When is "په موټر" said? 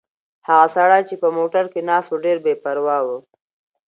1.21-1.65